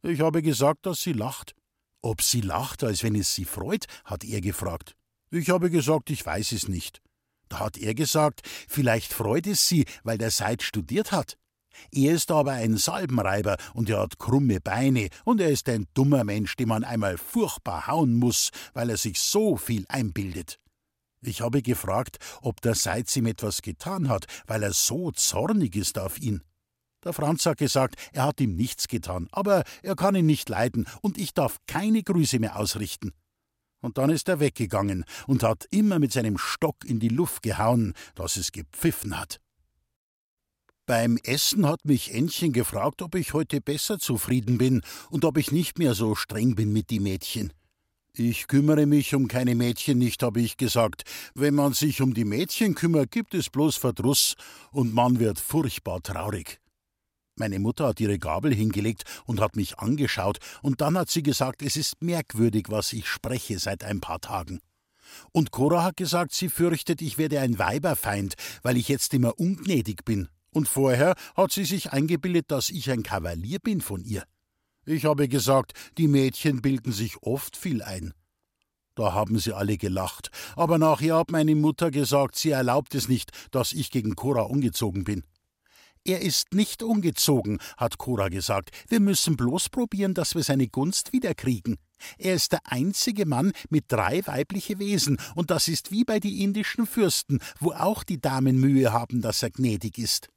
[0.03, 1.55] Ich habe gesagt, dass sie lacht.
[2.01, 4.95] Ob sie lacht, als wenn es sie freut, hat er gefragt.
[5.31, 7.01] Ich habe gesagt, ich weiß es nicht.
[7.47, 11.37] Da hat er gesagt, vielleicht freut es sie, weil der Seid studiert hat.
[11.91, 16.23] Er ist aber ein Salbenreiber und er hat krumme Beine und er ist ein dummer
[16.23, 20.59] Mensch, den man einmal furchtbar hauen muss, weil er sich so viel einbildet.
[21.27, 25.97] Ich habe gefragt, ob der Seitz ihm etwas getan hat, weil er so zornig ist
[25.97, 26.41] auf ihn.
[27.03, 30.87] Der Franz hat gesagt, er hat ihm nichts getan, aber er kann ihn nicht leiden
[31.01, 33.11] und ich darf keine Grüße mehr ausrichten.
[33.81, 37.93] Und dann ist er weggegangen und hat immer mit seinem Stock in die Luft gehauen,
[38.15, 39.39] dass es gepfiffen hat.
[40.87, 45.51] Beim Essen hat mich Ännchen gefragt, ob ich heute besser zufrieden bin und ob ich
[45.51, 47.53] nicht mehr so streng bin mit die Mädchen.
[48.17, 51.03] Ich kümmere mich um keine Mädchen nicht, habe ich gesagt.
[51.33, 54.35] Wenn man sich um die Mädchen kümmert, gibt es bloß Verdruss
[54.71, 56.61] und man wird furchtbar traurig.
[57.35, 61.61] Meine Mutter hat ihre Gabel hingelegt und hat mich angeschaut, und dann hat sie gesagt,
[61.61, 64.61] es ist merkwürdig, was ich spreche seit ein paar Tagen.
[65.33, 70.05] Und Cora hat gesagt, sie fürchtet, ich werde ein Weiberfeind, weil ich jetzt immer ungnädig
[70.05, 70.29] bin.
[70.51, 74.23] Und vorher hat sie sich eingebildet, dass ich ein Kavalier bin von ihr.
[74.85, 78.13] Ich habe gesagt, die Mädchen bilden sich oft viel ein.
[78.95, 83.31] Da haben sie alle gelacht, aber nachher hat meine Mutter gesagt, sie erlaubt es nicht,
[83.51, 85.23] dass ich gegen Cora umgezogen bin.
[86.07, 88.69] Er ist nicht ungezogen, hat Cora gesagt.
[88.87, 91.77] Wir müssen bloß probieren, dass wir seine Gunst wiederkriegen.
[92.19, 96.43] Er ist der einzige Mann mit drei weibliche Wesen, und das ist wie bei die
[96.43, 100.29] indischen Fürsten, wo auch die Damen Mühe haben, dass er gnädig ist.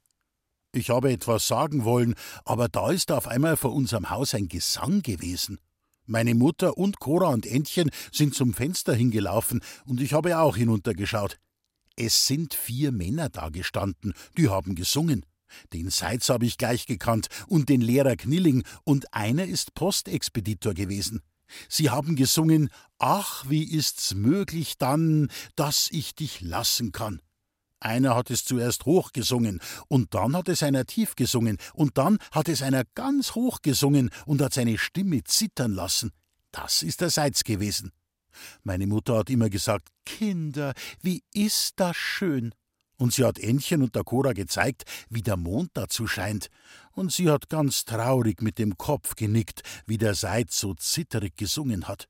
[0.71, 2.13] Ich habe etwas sagen wollen,
[2.45, 5.57] aber da ist auf einmal vor unserem Haus ein Gesang gewesen.
[6.05, 11.39] Meine Mutter und Cora und Entchen sind zum Fenster hingelaufen, und ich habe auch hinuntergeschaut.
[11.95, 15.25] Es sind vier Männer da gestanden, die haben gesungen.
[15.73, 21.21] Den Seitz habe ich gleich gekannt und den Lehrer Knilling und einer ist Postexpeditor gewesen.
[21.67, 27.21] Sie haben gesungen Ach, wie ist's möglich dann, dass ich dich lassen kann.
[27.79, 32.17] Einer hat es zuerst hoch gesungen, und dann hat es einer tief gesungen, und dann
[32.31, 36.11] hat es einer ganz hoch gesungen und hat seine Stimme zittern lassen.
[36.51, 37.91] Das ist der Seitz gewesen.
[38.63, 42.53] Meine Mutter hat immer gesagt, Kinder, wie ist das schön
[42.99, 46.49] und sie hat Ännchen und der Cora gezeigt, wie der Mond dazu scheint,
[46.91, 51.87] und sie hat ganz traurig mit dem Kopf genickt, wie der Seid so zitterig gesungen
[51.87, 52.07] hat.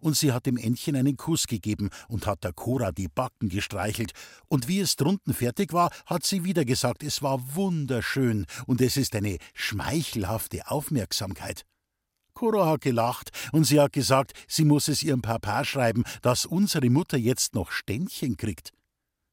[0.00, 4.12] Und sie hat dem Ännchen einen Kuss gegeben und hat der Cora die Backen gestreichelt,
[4.48, 8.96] und wie es drunten fertig war, hat sie wieder gesagt, es war wunderschön und es
[8.96, 11.64] ist eine schmeichelhafte Aufmerksamkeit.
[12.34, 16.88] Cora hat gelacht und sie hat gesagt, sie muss es ihrem Papa schreiben, dass unsere
[16.88, 18.72] Mutter jetzt noch Ständchen kriegt.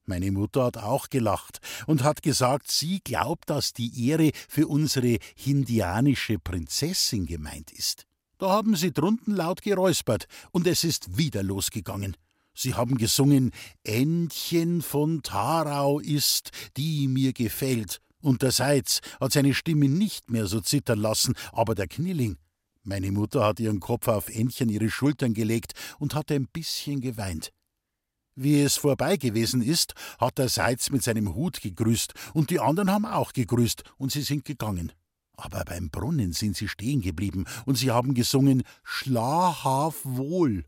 [0.05, 5.17] Meine Mutter hat auch gelacht und hat gesagt, sie glaubt, dass die Ehre für unsere
[5.35, 8.06] hindianische Prinzessin gemeint ist.
[8.37, 12.15] Da haben sie drunten laut geräuspert und es ist wieder losgegangen.
[12.53, 13.51] Sie haben gesungen
[13.83, 20.47] Entchen von Tarau ist, die mir gefällt, Und der Seitz hat seine Stimme nicht mehr
[20.47, 22.37] so zittern lassen, aber der Knilling.
[22.83, 27.51] Meine Mutter hat ihren Kopf auf Ännchen ihre Schultern gelegt und hat ein bisschen geweint.
[28.35, 32.91] Wie es vorbei gewesen ist, hat der Seitz mit seinem Hut gegrüßt, und die anderen
[32.91, 34.93] haben auch gegrüßt, und sie sind gegangen.
[35.37, 40.65] Aber beim Brunnen sind sie stehen geblieben, und sie haben gesungen Schlafhaft wohl.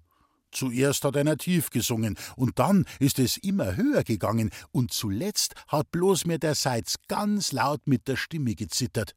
[0.52, 5.92] Zuerst hat einer tief gesungen, und dann ist es immer höher gegangen, und zuletzt hat
[5.92, 9.16] bloß mehr der Seitz ganz laut mit der Stimme gezittert.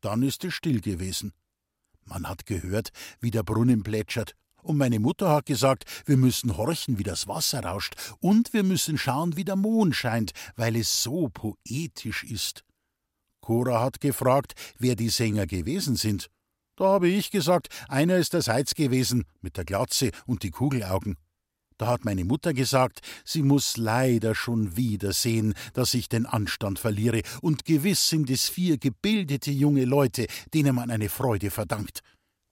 [0.00, 1.32] Dann ist es still gewesen.
[2.04, 6.98] Man hat gehört, wie der Brunnen plätschert, und meine Mutter hat gesagt, wir müssen horchen,
[6.98, 11.28] wie das Wasser rauscht, und wir müssen schauen, wie der Mond scheint, weil es so
[11.28, 12.64] poetisch ist.
[13.50, 16.28] Cora hat gefragt, wer die Sänger gewesen sind.
[16.76, 21.16] Da habe ich gesagt, einer ist der Seitz gewesen, mit der Glatze und die Kugelaugen.
[21.76, 26.78] Da hat meine Mutter gesagt, sie muss leider schon wieder sehen, dass ich den Anstand
[26.78, 32.02] verliere, und gewiss sind es vier gebildete junge Leute, denen man eine Freude verdankt.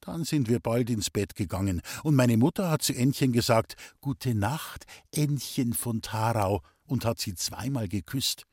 [0.01, 4.35] Dann sind wir bald ins Bett gegangen, und meine Mutter hat zu Ännchen gesagt, Gute
[4.35, 4.85] Nacht,
[5.15, 8.49] Ännchen von Tarau, und hat sie zweimal geküsst.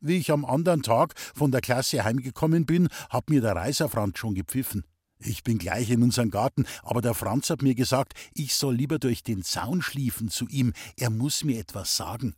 [0.00, 4.18] Wie ich am anderen Tag von der Klasse heimgekommen bin, hat mir der Reiser Franz
[4.18, 4.84] schon gepfiffen.
[5.18, 9.00] Ich bin gleich in unseren Garten, aber der Franz hat mir gesagt, ich soll lieber
[9.00, 12.36] durch den Zaun schliefen zu ihm, er muss mir etwas sagen.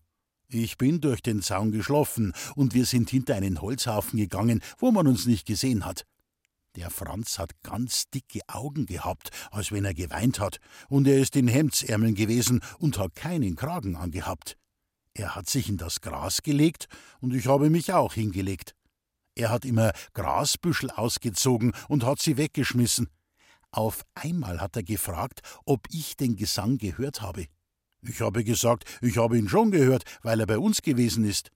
[0.48, 5.06] Ich bin durch den Zaun geschlafen, und wir sind hinter einen Holzhaufen gegangen, wo man
[5.06, 6.06] uns nicht gesehen hat.
[6.76, 11.36] Der Franz hat ganz dicke Augen gehabt, als wenn er geweint hat, und er ist
[11.36, 14.56] in Hemdsärmeln gewesen und hat keinen Kragen angehabt.
[15.20, 16.88] Er hat sich in das Gras gelegt,
[17.20, 18.74] und ich habe mich auch hingelegt.
[19.34, 23.10] Er hat immer Grasbüschel ausgezogen und hat sie weggeschmissen.
[23.70, 27.48] Auf einmal hat er gefragt, ob ich den Gesang gehört habe.
[28.00, 31.50] Ich habe gesagt, ich habe ihn schon gehört, weil er bei uns gewesen ist.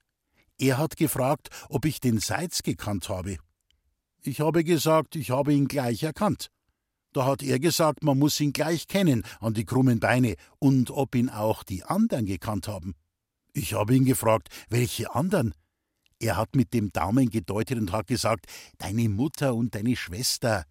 [0.59, 3.38] Er hat gefragt, ob ich den Seitz gekannt habe.
[4.20, 6.50] Ich habe gesagt, ich habe ihn gleich erkannt.
[7.14, 11.14] Da hat er gesagt, man muss ihn gleich kennen an die krummen Beine und ob
[11.14, 12.94] ihn auch die anderen gekannt haben.
[13.55, 15.55] Ich habe ihn gefragt, welche anderen?
[16.19, 18.47] Er hat mit dem Daumen gedeutet und hat gesagt,
[18.79, 20.64] deine Mutter und deine Schwester.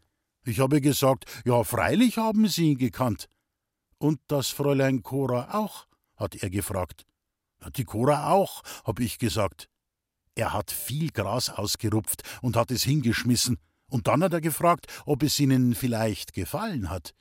[0.46, 3.30] Ich habe gesagt, ja, freilich haben sie ihn gekannt.
[3.98, 5.88] Und das Fräulein Cora auch?
[6.18, 7.06] hat er gefragt.
[7.62, 9.70] Ja, die Cora auch, habe ich gesagt.
[10.36, 15.24] Er hat viel Gras ausgerupft und hat es hingeschmissen, und dann hat er gefragt, ob
[15.24, 17.14] es ihnen vielleicht gefallen hat.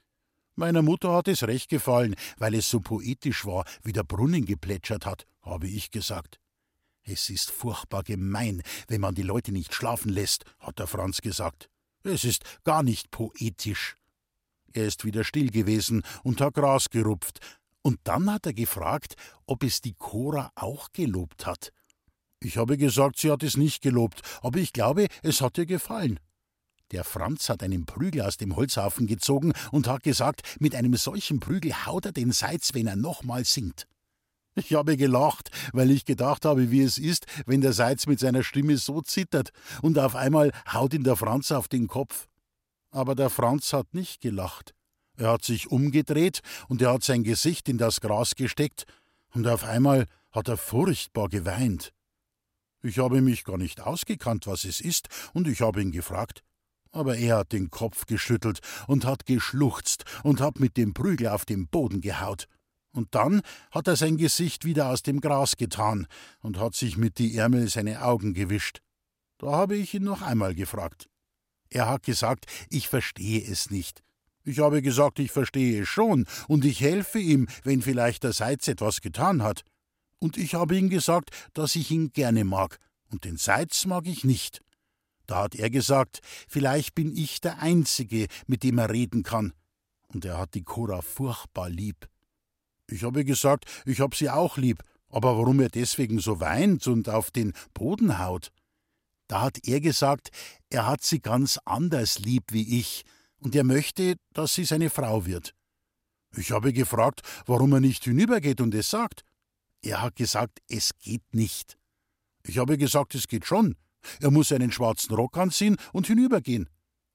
[0.55, 5.07] Meiner Mutter hat es recht gefallen, weil es so poetisch war, wie der Brunnen geplätschert
[5.07, 6.41] hat, habe ich gesagt.
[7.05, 11.69] Es ist furchtbar gemein, wenn man die Leute nicht schlafen lässt, hat der Franz gesagt.
[12.05, 13.97] Es ist gar nicht poetisch.
[14.73, 17.41] Er ist wieder still gewesen und hat Gras gerupft,
[17.83, 21.73] und dann hat er gefragt, ob es die Cora auch gelobt hat.
[22.41, 26.21] Ich habe gesagt, sie hat es nicht gelobt, aber ich glaube, es hat ihr gefallen.
[26.92, 31.40] Der Franz hat einen Prügel aus dem Holzhaufen gezogen und hat gesagt, mit einem solchen
[31.40, 33.88] Prügel haut er den Seitz, wenn er nochmal singt.
[34.55, 38.44] Ich habe gelacht, weil ich gedacht habe, wie es ist, wenn der Seitz mit seiner
[38.44, 39.50] Stimme so zittert,
[39.81, 42.28] und auf einmal haut ihn der Franz auf den Kopf.
[42.90, 44.74] Aber der Franz hat nicht gelacht.
[45.16, 48.85] Er hat sich umgedreht und er hat sein Gesicht in das Gras gesteckt,
[49.31, 51.94] und auf einmal hat er furchtbar geweint.
[52.83, 56.42] Ich habe mich gar nicht ausgekannt, was es ist, und ich habe ihn gefragt.
[56.92, 61.44] Aber er hat den Kopf geschüttelt und hat geschluchzt und hat mit dem Prügel auf
[61.44, 62.46] den Boden gehaut.
[62.92, 66.07] Und dann hat er sein Gesicht wieder aus dem Gras getan
[66.40, 68.81] und hat sich mit die Ärmel seine Augen gewischt.
[69.38, 71.09] Da habe ich ihn noch einmal gefragt.
[71.70, 74.02] Er hat gesagt, ich verstehe es nicht.
[74.44, 78.68] Ich habe gesagt, ich verstehe es schon, und ich helfe ihm, wenn vielleicht der Seitz
[78.68, 79.64] etwas getan hat
[80.22, 82.78] und ich habe ihm gesagt, dass ich ihn gerne mag,
[83.11, 84.62] und den Seitz mag ich nicht.
[85.26, 89.52] Da hat er gesagt, vielleicht bin ich der Einzige, mit dem er reden kann,
[90.08, 92.08] und er hat die Cora furchtbar lieb.
[92.88, 97.08] Ich habe gesagt, ich hab sie auch lieb, aber warum er deswegen so weint und
[97.08, 98.50] auf den Boden haut?
[99.28, 100.30] Da hat er gesagt,
[100.68, 103.04] er hat sie ganz anders lieb wie ich,
[103.38, 105.54] und er möchte, dass sie seine Frau wird.
[106.37, 109.22] Ich habe gefragt, warum er nicht hinübergeht und es sagt.
[109.82, 111.76] Er hat gesagt, es geht nicht.
[112.44, 113.76] Ich habe gesagt, es geht schon.
[114.21, 116.69] Er muss einen schwarzen Rock anziehen und hinübergehen.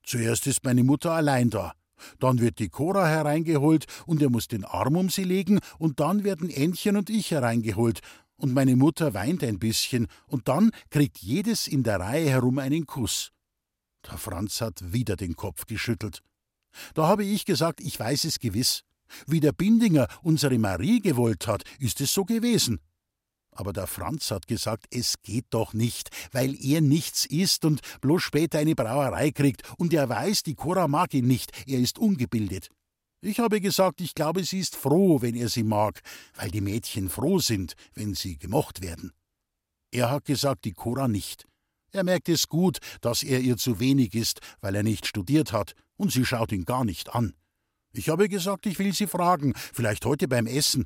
[0.03, 1.73] Zuerst ist meine Mutter allein da.
[2.19, 6.23] Dann wird die Cora hereingeholt und er muss den Arm um sie legen und dann
[6.23, 8.01] werden Ännchen und ich hereingeholt
[8.37, 12.85] und meine Mutter weint ein bisschen und dann kriegt jedes in der Reihe herum einen
[12.85, 13.31] Kuss.
[14.09, 16.21] Der Franz hat wieder den Kopf geschüttelt.
[16.93, 18.83] Da habe ich gesagt, ich weiß es gewiss.
[19.25, 22.79] Wie der Bindinger unsere Marie gewollt hat, ist es so gewesen.
[23.57, 28.21] Aber der Franz hat gesagt, es geht doch nicht, weil er nichts isst und bloß
[28.21, 32.69] später eine Brauerei kriegt, und er weiß, die Cora mag ihn nicht, er ist ungebildet.
[33.19, 36.01] Ich habe gesagt, ich glaube, sie ist froh, wenn er sie mag,
[36.35, 39.11] weil die Mädchen froh sind, wenn sie gemocht werden.
[39.89, 41.47] Er hat gesagt, die Cora nicht.
[41.91, 45.73] Er merkt es gut, dass er ihr zu wenig ist, weil er nicht studiert hat,
[45.95, 47.33] und sie schaut ihn gar nicht an.
[47.91, 50.85] Ich habe gesagt, ich will sie fragen, vielleicht heute beim Essen.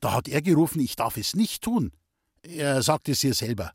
[0.00, 1.92] Da hat er gerufen, ich darf es nicht tun.
[2.42, 3.72] Er sagt es ihr selber.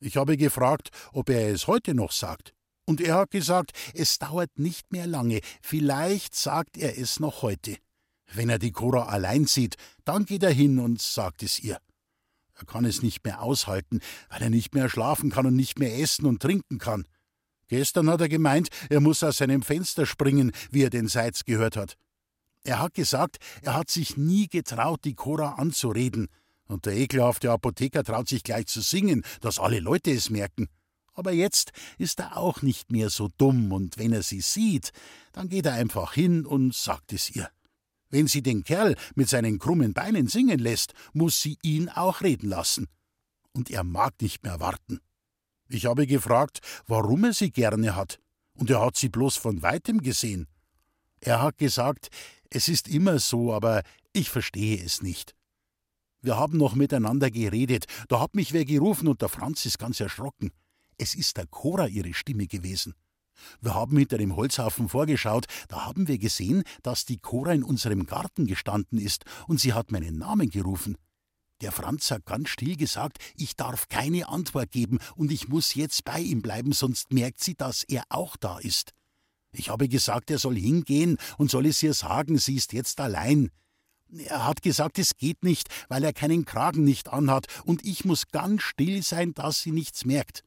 [0.00, 2.54] Ich habe gefragt, ob er es heute noch sagt.
[2.84, 7.76] Und er hat gesagt, es dauert nicht mehr lange, vielleicht sagt er es noch heute.
[8.32, 11.78] Wenn er die Cora allein sieht, dann geht er hin und sagt es ihr.
[12.54, 15.98] Er kann es nicht mehr aushalten, weil er nicht mehr schlafen kann und nicht mehr
[15.98, 17.06] essen und trinken kann.
[17.68, 21.76] Gestern hat er gemeint, er muss aus seinem Fenster springen, wie er den Seitz gehört
[21.76, 21.96] hat.
[22.64, 26.28] Er hat gesagt, er hat sich nie getraut, die Cora anzureden,
[26.68, 30.68] und der ekelhafte Apotheker traut sich gleich zu singen, dass alle Leute es merken.
[31.14, 34.92] Aber jetzt ist er auch nicht mehr so dumm, und wenn er sie sieht,
[35.32, 37.50] dann geht er einfach hin und sagt es ihr.
[38.10, 42.48] Wenn sie den Kerl mit seinen krummen Beinen singen lässt, muss sie ihn auch reden
[42.48, 42.86] lassen.
[43.52, 45.00] Und er mag nicht mehr warten.
[45.68, 48.20] Ich habe gefragt, warum er sie gerne hat,
[48.54, 50.46] und er hat sie bloß von weitem gesehen.
[51.20, 52.10] Er hat gesagt,
[52.50, 55.34] es ist immer so, aber ich verstehe es nicht.
[56.20, 60.00] Wir haben noch miteinander geredet, da hat mich wer gerufen und der Franz ist ganz
[60.00, 60.50] erschrocken.
[60.96, 62.94] Es ist der Cora ihre Stimme gewesen.
[63.60, 68.04] Wir haben hinter dem Holzhaufen vorgeschaut, da haben wir gesehen, dass die Cora in unserem
[68.04, 70.96] Garten gestanden ist, und sie hat meinen Namen gerufen.
[71.60, 76.04] Der Franz hat ganz still gesagt, ich darf keine Antwort geben und ich muss jetzt
[76.04, 78.92] bei ihm bleiben, sonst merkt sie, dass er auch da ist.
[79.52, 83.50] Ich habe gesagt, er soll hingehen und soll es ihr sagen, sie ist jetzt allein.
[84.10, 88.28] Er hat gesagt, es geht nicht, weil er keinen Kragen nicht anhat, und ich muss
[88.28, 90.44] ganz still sein, dass sie nichts merkt.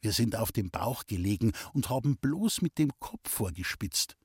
[0.00, 4.16] Wir sind auf dem Bauch gelegen und haben bloß mit dem Kopf vorgespitzt.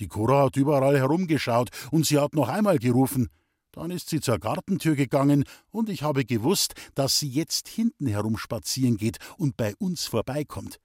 [0.00, 3.28] Die Cora hat überall herumgeschaut und sie hat noch einmal gerufen.
[3.70, 8.96] Dann ist sie zur Gartentür gegangen und ich habe gewusst, dass sie jetzt hinten herumspazieren
[8.96, 10.80] geht und bei uns vorbeikommt.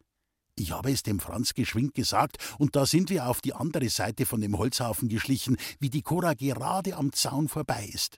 [0.55, 4.25] Ich habe es dem Franz geschwind gesagt, und da sind wir auf die andere Seite
[4.25, 8.17] von dem Holzhaufen geschlichen, wie die Cora gerade am Zaun vorbei ist.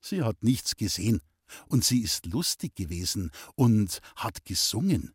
[0.00, 1.20] Sie hat nichts gesehen,
[1.68, 5.14] und sie ist lustig gewesen und hat gesungen.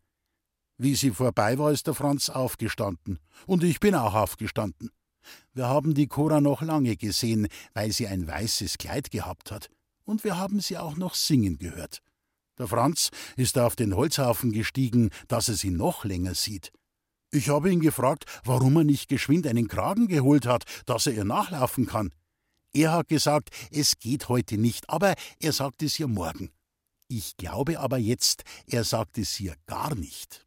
[0.77, 3.19] Wie sie vorbei war, ist der Franz aufgestanden.
[3.47, 4.91] Und ich bin auch aufgestanden.
[5.53, 9.69] Wir haben die Cora noch lange gesehen, weil sie ein weißes Kleid gehabt hat.
[10.05, 12.01] Und wir haben sie auch noch singen gehört.
[12.57, 16.71] Der Franz ist auf den Holzhaufen gestiegen, dass er sie noch länger sieht.
[17.31, 21.25] Ich habe ihn gefragt, warum er nicht geschwind einen Kragen geholt hat, dass er ihr
[21.25, 22.11] nachlaufen kann.
[22.73, 26.51] Er hat gesagt, es geht heute nicht, aber er sagt es ihr morgen.
[27.09, 30.46] Ich glaube aber jetzt, er sagt es ihr gar nicht.